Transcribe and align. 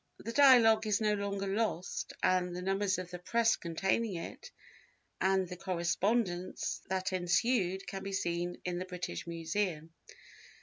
The 0.17 0.33
Dialogue 0.33 0.87
is 0.87 0.99
no 0.99 1.13
longer 1.13 1.45
lost, 1.45 2.13
and 2.23 2.55
the 2.55 2.63
numbers 2.63 2.97
of 2.97 3.11
the 3.11 3.19
Press 3.19 3.55
containing 3.55 4.15
it 4.15 4.49
and 5.19 5.47
the 5.47 5.55
correspondence 5.55 6.81
that 6.89 7.13
ensued 7.13 7.85
can 7.85 8.01
be 8.01 8.11
seen 8.11 8.59
in 8.65 8.79
the 8.79 8.85
British 8.85 9.27
Museum. 9.27 9.93